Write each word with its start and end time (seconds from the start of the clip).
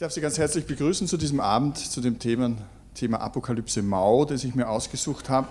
darf 0.00 0.12
Sie 0.12 0.22
ganz 0.22 0.38
herzlich 0.38 0.64
begrüßen 0.64 1.06
zu 1.06 1.18
diesem 1.18 1.40
Abend, 1.40 1.76
zu 1.76 2.00
dem 2.00 2.18
Thema, 2.18 2.52
Thema 2.94 3.20
Apokalypse 3.20 3.82
Mau, 3.82 4.24
das 4.24 4.44
ich 4.44 4.54
mir 4.54 4.66
ausgesucht 4.66 5.28
habe. 5.28 5.48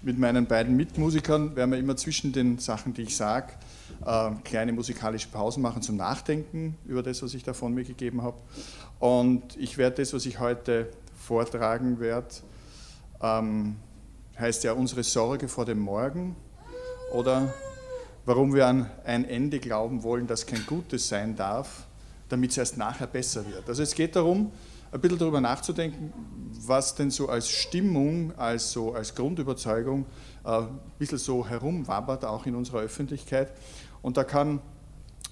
Mit 0.00 0.18
meinen 0.18 0.46
beiden 0.46 0.78
Mitmusikern 0.78 1.54
werden 1.54 1.72
wir 1.72 1.78
immer 1.78 1.94
zwischen 1.98 2.32
den 2.32 2.56
Sachen, 2.56 2.94
die 2.94 3.02
ich 3.02 3.18
sage, 3.18 3.52
äh, 4.06 4.30
kleine 4.44 4.72
musikalische 4.72 5.28
Pausen 5.28 5.60
machen 5.62 5.82
zum 5.82 5.96
Nachdenken 5.96 6.78
über 6.86 7.02
das, 7.02 7.22
was 7.22 7.34
ich 7.34 7.42
da 7.42 7.52
von 7.52 7.74
mir 7.74 7.84
gegeben 7.84 8.22
habe. 8.22 8.38
Und 8.98 9.58
ich 9.58 9.76
werde 9.76 9.96
das, 9.96 10.14
was 10.14 10.24
ich 10.24 10.40
heute 10.40 10.88
vortragen 11.14 12.00
werde, 12.00 12.28
ähm, 13.20 13.76
heißt 14.38 14.64
ja 14.64 14.72
unsere 14.72 15.02
Sorge 15.02 15.48
vor 15.48 15.66
dem 15.66 15.80
Morgen 15.80 16.34
oder 17.12 17.52
warum 18.24 18.54
wir 18.54 18.66
an 18.66 18.90
ein 19.04 19.26
Ende 19.26 19.58
glauben 19.58 20.02
wollen, 20.02 20.26
das 20.26 20.46
kein 20.46 20.64
Gutes 20.64 21.10
sein 21.10 21.36
darf 21.36 21.87
damit 22.28 22.50
es 22.50 22.58
erst 22.58 22.76
nachher 22.76 23.06
besser 23.06 23.46
wird. 23.46 23.68
Also 23.68 23.82
es 23.82 23.94
geht 23.94 24.16
darum, 24.16 24.52
ein 24.90 25.00
bisschen 25.00 25.18
darüber 25.18 25.40
nachzudenken, 25.40 26.12
was 26.66 26.94
denn 26.94 27.10
so 27.10 27.28
als 27.28 27.48
Stimmung, 27.48 28.32
als, 28.36 28.72
so, 28.72 28.94
als 28.94 29.14
Grundüberzeugung 29.14 30.06
äh, 30.44 30.48
ein 30.48 30.68
bisschen 30.98 31.18
so 31.18 31.46
herumwabbert, 31.46 32.24
auch 32.24 32.46
in 32.46 32.54
unserer 32.54 32.80
Öffentlichkeit. 32.80 33.52
Und 34.02 34.16
da 34.16 34.24
kann 34.24 34.60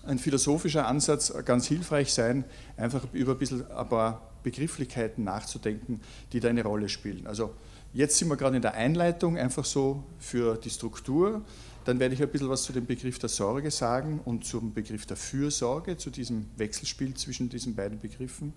ein 0.04 0.18
philosophischer 0.18 0.86
Ansatz 0.86 1.32
ganz 1.44 1.66
hilfreich 1.66 2.12
sein, 2.12 2.44
einfach 2.76 3.02
über 3.12 3.32
ein 3.32 3.38
bisschen 3.38 3.68
ein 3.70 3.88
paar 3.88 4.22
Begrifflichkeiten 4.42 5.24
nachzudenken, 5.24 6.00
die 6.32 6.40
da 6.40 6.48
eine 6.48 6.62
Rolle 6.62 6.88
spielen. 6.88 7.26
Also 7.26 7.54
jetzt 7.92 8.18
sind 8.18 8.28
wir 8.28 8.36
gerade 8.36 8.56
in 8.56 8.62
der 8.62 8.74
Einleitung, 8.74 9.38
einfach 9.38 9.64
so 9.64 10.04
für 10.18 10.56
die 10.56 10.70
Struktur. 10.70 11.42
Dann 11.86 12.00
werde 12.00 12.16
ich 12.16 12.22
ein 12.22 12.28
bisschen 12.28 12.48
was 12.48 12.64
zu 12.64 12.72
dem 12.72 12.84
Begriff 12.84 13.20
der 13.20 13.28
Sorge 13.28 13.70
sagen 13.70 14.20
und 14.24 14.44
zum 14.44 14.74
Begriff 14.74 15.06
der 15.06 15.16
Fürsorge, 15.16 15.96
zu 15.96 16.10
diesem 16.10 16.46
Wechselspiel 16.56 17.14
zwischen 17.14 17.48
diesen 17.48 17.76
beiden 17.76 18.00
Begriffen. 18.00 18.52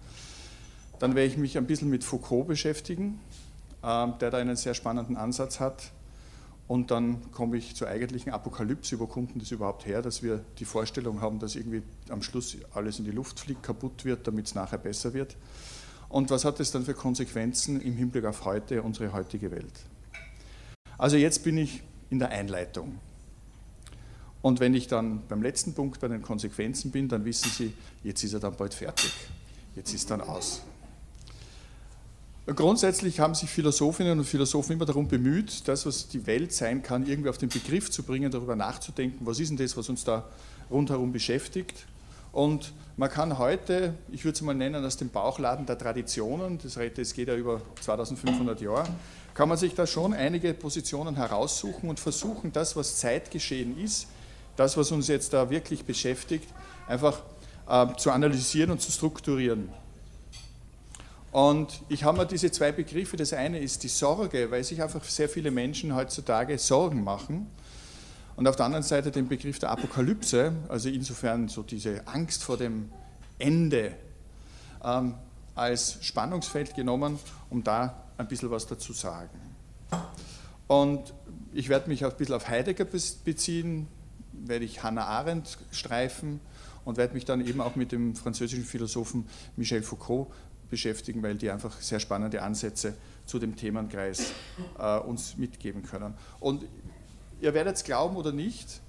Dann 0.97 1.13
werde 1.13 1.27
ich 1.31 1.37
mich 1.37 1.55
ein 1.55 1.67
bisschen 1.67 1.91
mit 1.91 2.03
Foucault 2.03 2.47
beschäftigen, 2.47 3.19
ähm, 3.83 4.15
der 4.19 4.31
da 4.31 4.39
einen 4.39 4.55
sehr 4.55 4.73
spannenden 4.73 5.15
Ansatz 5.15 5.59
hat. 5.59 5.91
Und 6.67 6.89
dann 6.89 7.31
komme 7.31 7.57
ich 7.57 7.75
zur 7.75 7.87
eigentlichen 7.87 8.31
Apokalypse. 8.31 8.99
Wo 8.99 9.05
kommt 9.05 9.31
denn 9.31 9.39
das 9.39 9.51
überhaupt 9.51 9.85
her, 9.85 10.01
dass 10.01 10.23
wir 10.23 10.43
die 10.57 10.65
Vorstellung 10.65 11.21
haben, 11.21 11.37
dass 11.37 11.55
irgendwie 11.55 11.83
am 12.09 12.23
Schluss 12.23 12.57
alles 12.73 12.97
in 12.97 13.05
die 13.05 13.11
Luft 13.11 13.39
fliegt, 13.39 13.61
kaputt 13.61 14.05
wird, 14.05 14.25
damit 14.25 14.47
es 14.47 14.55
nachher 14.55 14.79
besser 14.79 15.13
wird? 15.13 15.37
Und 16.09 16.31
was 16.31 16.45
hat 16.45 16.59
das 16.59 16.71
dann 16.71 16.83
für 16.83 16.95
Konsequenzen 16.95 17.79
im 17.79 17.95
Hinblick 17.95 18.25
auf 18.25 18.45
heute, 18.45 18.81
unsere 18.81 19.13
heutige 19.13 19.51
Welt? 19.51 19.85
Also 20.97 21.15
jetzt 21.15 21.43
bin 21.43 21.59
ich 21.59 21.83
in 22.09 22.17
der 22.17 22.29
Einleitung. 22.29 22.97
Und 24.41 24.59
wenn 24.59 24.73
ich 24.73 24.87
dann 24.87 25.21
beim 25.27 25.41
letzten 25.41 25.73
Punkt 25.73 25.99
bei 25.99 26.07
den 26.07 26.21
Konsequenzen 26.21 26.91
bin, 26.91 27.09
dann 27.09 27.25
wissen 27.25 27.51
Sie, 27.51 27.73
jetzt 28.03 28.23
ist 28.23 28.33
er 28.33 28.39
dann 28.39 28.55
bald 28.55 28.73
fertig. 28.73 29.11
Jetzt 29.75 29.93
ist 29.93 30.09
dann 30.09 30.21
aus. 30.21 30.61
Grundsätzlich 32.45 33.19
haben 33.19 33.35
sich 33.35 33.49
Philosophinnen 33.49 34.17
und 34.17 34.25
Philosophen 34.25 34.73
immer 34.73 34.85
darum 34.85 35.07
bemüht, 35.07 35.67
das, 35.67 35.85
was 35.85 36.07
die 36.07 36.25
Welt 36.25 36.51
sein 36.51 36.81
kann, 36.81 37.05
irgendwie 37.05 37.29
auf 37.29 37.37
den 37.37 37.49
Begriff 37.49 37.91
zu 37.91 38.01
bringen, 38.01 38.31
darüber 38.31 38.55
nachzudenken, 38.55 39.25
was 39.25 39.39
ist 39.39 39.49
denn 39.49 39.57
das, 39.57 39.77
was 39.77 39.87
uns 39.89 40.03
da 40.03 40.27
rundherum 40.71 41.11
beschäftigt. 41.11 41.85
Und 42.31 42.73
man 42.97 43.09
kann 43.09 43.37
heute, 43.37 43.93
ich 44.11 44.23
würde 44.25 44.35
es 44.35 44.41
mal 44.41 44.55
nennen, 44.55 44.83
aus 44.83 44.97
dem 44.97 45.09
Bauchladen 45.09 45.65
der 45.65 45.77
Traditionen, 45.77 46.57
das 46.63 47.13
geht 47.13 47.27
ja 47.27 47.35
über 47.35 47.61
2500 47.81 48.61
Jahre, 48.61 48.87
kann 49.33 49.49
man 49.49 49.57
sich 49.57 49.75
da 49.75 49.85
schon 49.85 50.13
einige 50.13 50.53
Positionen 50.53 51.15
heraussuchen 51.15 51.89
und 51.89 51.99
versuchen, 51.99 52.51
das, 52.51 52.75
was 52.75 52.97
Zeitgeschehen 52.97 53.77
ist, 53.77 54.07
das, 54.59 54.75
was 54.75 54.91
uns 54.91 55.07
jetzt 55.07 55.33
da 55.33 55.49
wirklich 55.49 55.85
beschäftigt, 55.85 56.47
einfach 56.87 57.21
äh, 57.67 57.87
zu 57.97 58.11
analysieren 58.11 58.71
und 58.71 58.81
zu 58.81 58.91
strukturieren. 58.91 59.69
Und 61.31 61.81
ich 61.89 62.03
habe 62.03 62.17
mir 62.17 62.25
diese 62.25 62.51
zwei 62.51 62.71
Begriffe, 62.71 63.15
das 63.15 63.33
eine 63.33 63.59
ist 63.59 63.83
die 63.83 63.87
Sorge, 63.87 64.49
weil 64.51 64.63
sich 64.63 64.81
einfach 64.81 65.03
sehr 65.03 65.29
viele 65.29 65.51
Menschen 65.51 65.95
heutzutage 65.95 66.57
Sorgen 66.57 67.03
machen. 67.03 67.47
Und 68.35 68.47
auf 68.47 68.55
der 68.55 68.65
anderen 68.65 68.83
Seite 68.83 69.11
den 69.11 69.27
Begriff 69.27 69.59
der 69.59 69.69
Apokalypse, 69.69 70.53
also 70.69 70.89
insofern 70.89 71.47
so 71.47 71.61
diese 71.61 72.07
Angst 72.07 72.43
vor 72.43 72.57
dem 72.57 72.89
Ende, 73.37 73.93
ähm, 74.83 75.15
als 75.55 75.99
Spannungsfeld 76.01 76.75
genommen, 76.75 77.19
um 77.49 77.63
da 77.63 78.03
ein 78.17 78.27
bisschen 78.27 78.49
was 78.49 78.65
dazu 78.65 78.93
sagen. 78.93 79.39
Und 80.67 81.13
ich 81.53 81.69
werde 81.69 81.89
mich 81.89 82.05
auch 82.05 82.11
ein 82.11 82.17
bisschen 82.17 82.35
auf 82.35 82.47
Heidegger 82.47 82.85
beziehen, 82.85 83.87
werde 84.45 84.65
ich 84.65 84.83
Hannah 84.83 85.05
Arendt 85.05 85.57
streifen 85.71 86.39
und 86.85 86.97
werde 86.97 87.13
mich 87.13 87.25
dann 87.25 87.45
eben 87.45 87.61
auch 87.61 87.75
mit 87.75 87.91
dem 87.91 88.15
französischen 88.15 88.65
Philosophen 88.65 89.25
Michel 89.55 89.81
Foucault 89.81 90.27
beschäftigen, 90.69 91.21
weil 91.23 91.35
die 91.35 91.49
einfach 91.49 91.79
sehr 91.81 91.99
spannende 91.99 92.41
Ansätze 92.41 92.93
zu 93.25 93.39
dem 93.39 93.55
Themenkreis 93.55 94.33
äh, 94.77 94.97
uns 94.99 95.37
mitgeben 95.37 95.83
können. 95.83 96.13
Und 96.39 96.65
ihr 97.41 97.53
werdet 97.53 97.75
es 97.75 97.83
glauben 97.83 98.15
oder 98.15 98.31
nicht, 98.31 98.81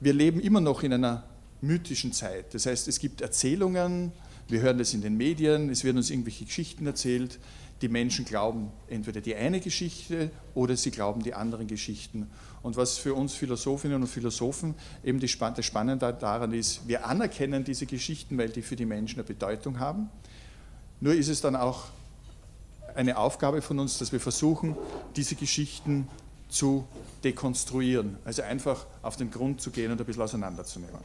wir 0.00 0.12
leben 0.12 0.40
immer 0.40 0.60
noch 0.60 0.82
in 0.82 0.92
einer 0.92 1.24
mythischen 1.60 2.12
Zeit. 2.12 2.52
Das 2.54 2.66
heißt, 2.66 2.88
es 2.88 2.98
gibt 2.98 3.20
Erzählungen, 3.20 4.12
wir 4.48 4.60
hören 4.60 4.78
das 4.78 4.94
in 4.94 5.02
den 5.02 5.16
Medien, 5.16 5.70
es 5.70 5.84
werden 5.84 5.96
uns 5.96 6.10
irgendwelche 6.10 6.44
Geschichten 6.44 6.86
erzählt. 6.86 7.38
Die 7.82 7.88
Menschen 7.88 8.24
glauben 8.24 8.70
entweder 8.88 9.20
die 9.20 9.34
eine 9.34 9.60
Geschichte 9.60 10.30
oder 10.54 10.76
sie 10.76 10.90
glauben 10.90 11.22
die 11.22 11.34
anderen 11.34 11.66
Geschichten. 11.66 12.30
Und 12.62 12.76
was 12.76 12.96
für 12.96 13.12
uns 13.12 13.34
Philosophinnen 13.34 14.00
und 14.00 14.08
Philosophen 14.08 14.74
eben 15.04 15.20
das 15.20 15.30
Spannende 15.30 16.16
daran 16.18 16.52
ist, 16.52 16.88
wir 16.88 17.06
anerkennen 17.06 17.64
diese 17.64 17.84
Geschichten, 17.86 18.38
weil 18.38 18.48
die 18.48 18.62
für 18.62 18.76
die 18.76 18.86
Menschen 18.86 19.16
eine 19.16 19.24
Bedeutung 19.24 19.78
haben. 19.78 20.08
Nur 21.00 21.14
ist 21.14 21.28
es 21.28 21.42
dann 21.42 21.54
auch 21.54 21.84
eine 22.94 23.18
Aufgabe 23.18 23.60
von 23.60 23.78
uns, 23.78 23.98
dass 23.98 24.10
wir 24.10 24.20
versuchen, 24.20 24.74
diese 25.14 25.34
Geschichten 25.34 26.08
zu 26.48 26.86
dekonstruieren, 27.24 28.16
also 28.24 28.42
einfach 28.42 28.86
auf 29.02 29.16
den 29.16 29.30
Grund 29.30 29.60
zu 29.60 29.70
gehen 29.70 29.92
und 29.92 30.00
ein 30.00 30.06
bisschen 30.06 30.22
auseinanderzunehmen. 30.22 31.00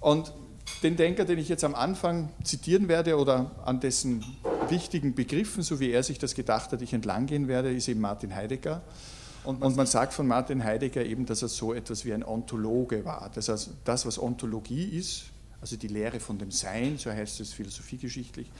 Und 0.00 0.32
den 0.82 0.96
Denker, 0.96 1.24
den 1.24 1.38
ich 1.38 1.48
jetzt 1.48 1.64
am 1.64 1.74
Anfang 1.74 2.30
zitieren 2.42 2.88
werde 2.88 3.16
oder 3.16 3.50
an 3.64 3.80
dessen 3.80 4.24
wichtigen 4.68 5.14
Begriffen, 5.14 5.62
so 5.62 5.80
wie 5.80 5.90
er 5.90 6.02
sich 6.02 6.18
das 6.18 6.34
gedacht 6.34 6.72
hat, 6.72 6.82
ich 6.82 6.92
entlang 6.92 7.26
gehen 7.26 7.48
werde, 7.48 7.72
ist 7.72 7.88
eben 7.88 8.00
Martin 8.00 8.34
Heidegger. 8.34 8.82
Und, 9.44 9.62
und 9.62 9.76
man 9.76 9.86
sagt 9.86 10.14
von 10.14 10.26
Martin 10.26 10.64
Heidegger 10.64 11.04
eben, 11.04 11.26
dass 11.26 11.42
er 11.42 11.48
so 11.48 11.74
etwas 11.74 12.04
wie 12.04 12.14
ein 12.14 12.24
Ontologe 12.24 13.04
war. 13.04 13.30
Das 13.34 13.48
heißt, 13.48 13.70
das, 13.84 14.06
was 14.06 14.18
Ontologie 14.18 14.84
ist, 14.84 15.24
also 15.60 15.76
die 15.76 15.88
Lehre 15.88 16.18
von 16.20 16.38
dem 16.38 16.50
Sein, 16.50 16.96
so 16.98 17.10
heißt 17.10 17.40
es 17.40 17.52
philosophiegeschichtlich, 17.52 18.50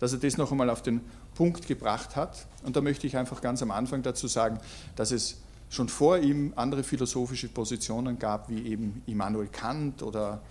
dass 0.00 0.12
er 0.12 0.18
das 0.18 0.36
noch 0.36 0.50
einmal 0.50 0.70
auf 0.70 0.82
den 0.82 1.00
Punkt 1.34 1.68
gebracht 1.68 2.16
hat. 2.16 2.46
Und 2.64 2.76
da 2.76 2.80
möchte 2.80 3.06
ich 3.06 3.16
einfach 3.16 3.40
ganz 3.40 3.62
am 3.62 3.70
Anfang 3.70 4.02
dazu 4.02 4.26
sagen, 4.26 4.58
dass 4.96 5.12
es 5.12 5.40
schon 5.70 5.88
vor 5.88 6.18
ihm 6.18 6.52
andere 6.56 6.82
philosophische 6.82 7.48
Positionen 7.48 8.18
gab, 8.18 8.50
wie 8.50 8.66
eben 8.66 9.02
Immanuel 9.06 9.48
Kant 9.48 10.02
oder 10.02 10.42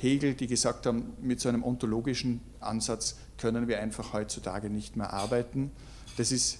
Hegel, 0.00 0.34
die 0.34 0.46
gesagt 0.46 0.86
haben, 0.86 1.12
mit 1.20 1.40
so 1.40 1.48
einem 1.48 1.64
ontologischen 1.64 2.40
Ansatz 2.60 3.16
können 3.36 3.68
wir 3.68 3.80
einfach 3.80 4.12
heutzutage 4.12 4.70
nicht 4.70 4.96
mehr 4.96 5.12
arbeiten. 5.12 5.70
Das 6.16 6.32
ist 6.32 6.58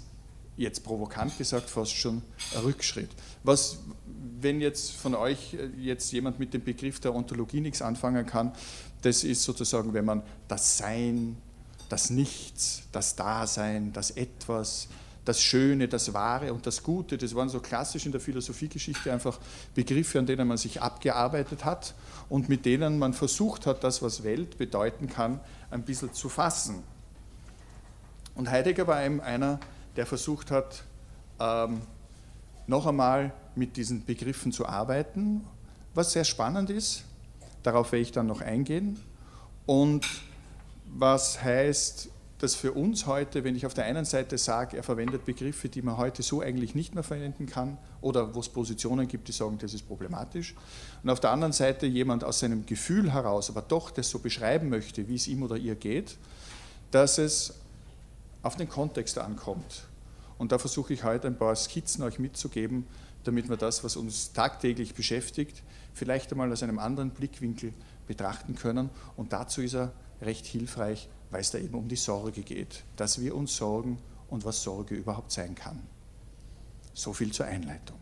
jetzt 0.57 0.83
provokant 0.83 1.39
gesagt, 1.39 1.71
fast 1.71 1.95
schon 1.95 2.23
ein 2.55 2.61
Rückschritt. 2.63 3.11
Was, 3.45 3.79
wenn 4.41 4.61
jetzt 4.61 4.91
von 4.91 5.15
euch 5.15 5.55
äh, 5.55 5.69
jetzt 5.79 6.11
jemand 6.13 6.41
mit 6.41 6.53
dem 6.53 6.65
Begriff 6.65 6.99
der 7.01 7.15
Ontologie 7.15 7.61
nichts 7.61 7.81
anfangen 7.81 8.27
kann, 8.27 8.53
das 9.03 9.23
ist 9.23 9.45
sozusagen, 9.45 9.95
wenn 9.95 10.05
man 10.05 10.23
das 10.49 10.77
Sein, 10.77 11.37
das 11.89 12.11
Nichts, 12.11 12.83
das 12.91 13.15
Dasein, 13.15 13.93
das 13.93 14.11
Etwas, 14.11 14.89
das 15.29 15.43
Schöne, 15.43 15.89
das 15.89 16.15
Wahre 16.15 16.55
und 16.55 16.67
das 16.67 16.83
Gute, 16.83 17.19
das 17.19 17.35
waren 17.35 17.51
so 17.51 17.61
klassisch 17.61 18.07
in 18.07 18.13
der 18.13 18.21
Philosophiegeschichte 18.21 19.13
einfach 19.13 19.39
Begriffe, 19.75 20.19
an 20.19 20.25
denen 20.25 20.49
man 20.49 20.57
sich 20.57 20.81
abgearbeitet 20.81 21.67
hat 21.67 21.95
und 22.31 22.49
mit 22.49 22.65
denen 22.65 22.99
man 22.99 23.13
versucht 23.13 23.67
hat, 23.67 23.85
das, 23.85 24.01
was 24.01 24.25
Welt 24.25 24.57
bedeuten 24.57 25.07
kann, 25.07 25.39
ein 25.71 25.83
bisschen 25.83 26.15
zu 26.15 26.31
fassen. 26.31 26.83
Und 28.35 28.51
Heidegger 28.51 28.87
war 28.87 29.05
eben 29.05 29.21
einer, 29.21 29.61
der 29.97 30.07
versucht 30.07 30.51
hat, 30.51 30.85
ähm, 31.39 31.83
noch 32.67 32.87
einmal 32.87 33.35
mit 33.55 33.77
diesen 33.77 34.07
Begriffen 34.07 34.51
zu 34.51 34.67
arbeiten, 34.67 35.45
was 35.93 36.13
sehr 36.13 36.25
spannend 36.25 36.71
ist. 36.71 37.05
Darauf 37.63 37.93
werde 37.93 38.03
ich 38.03 38.13
dann 38.13 38.27
noch 38.27 38.41
eingehen. 38.41 38.99
Und 39.67 40.07
was 40.87 41.43
heißt, 41.43 42.09
dass 42.39 42.55
für 42.55 42.73
uns 42.73 43.07
heute, 43.07 43.43
wenn 43.43 43.57
ich 43.57 43.67
auf 43.67 43.75
der 43.75 43.85
einen 43.85 44.05
Seite 44.05 44.39
sage, 44.39 44.77
er 44.77 44.85
verwendet 44.85 45.25
Begriffe, 45.25 45.69
die 45.69 45.83
man 45.83 45.97
heute 45.97 46.23
so 46.23 46.41
eigentlich 46.41 46.75
nicht 46.75 46.95
mehr 46.95 47.03
verwenden 47.03 47.47
kann, 47.47 47.79
oder 48.01 48.35
wo 48.35 48.41
es 48.41 48.49
Positionen 48.49 49.09
gibt, 49.09 49.27
die 49.27 49.33
sagen, 49.33 49.59
das 49.59 49.75
ist 49.75 49.89
problematisch, 49.89 50.55
und 51.03 51.11
auf 51.11 51.21
der 51.21 51.31
anderen 51.31 51.53
Seite 51.53 51.87
jemand 51.87 52.23
aus 52.23 52.39
seinem 52.39 52.65
Gefühl 52.65 53.13
heraus 53.13 53.51
aber 53.51 53.63
doch 53.63 53.91
das 53.91 54.09
so 54.11 54.21
beschreiben 54.21 54.69
möchte, 54.69 55.09
wie 55.09 55.17
es 55.17 55.27
ihm 55.27 55.43
oder 55.43 55.57
ihr 55.57 55.75
geht, 55.75 56.17
dass 56.93 57.19
es 57.19 57.55
auf 58.43 58.57
den 58.57 58.69
Kontext 58.69 59.19
ankommt. 59.19 59.85
Und 60.39 60.53
da 60.53 60.59
versuche 60.59 60.93
ich 60.93 61.03
heute 61.03 61.27
ein 61.27 61.37
paar 61.37 61.57
Skizzen 61.57 62.05
euch 62.05 62.21
mitzugeben, 62.21 62.87
damit 63.25 63.49
wir 63.49 63.57
das, 63.57 63.83
was 63.83 63.97
uns 63.97 64.33
tagtäglich 64.33 64.95
beschäftigt, 64.95 65.63
vielleicht 65.93 66.31
einmal 66.31 66.53
aus 66.53 66.63
einem 66.63 66.79
anderen 66.79 67.11
Blickwinkel 67.11 67.73
betrachten 68.07 68.55
können. 68.55 68.91
Und 69.17 69.33
dazu 69.33 69.61
ist 69.61 69.75
er 69.75 69.93
recht 70.23 70.47
hilfreich, 70.47 71.09
weil 71.31 71.41
es 71.41 71.51
da 71.51 71.59
eben 71.59 71.75
um 71.75 71.89
die 71.89 71.97
Sorge 71.97 72.43
geht, 72.43 72.85
dass 72.97 73.21
wir 73.21 73.35
uns 73.35 73.57
sorgen 73.57 73.99
und 74.29 74.45
was 74.45 74.63
Sorge 74.63 74.95
überhaupt 74.95 75.33
sein 75.33 75.55
kann. 75.55 75.81
So 76.95 77.13
viel 77.13 77.33
zur 77.33 77.47
Einleitung. 77.47 77.99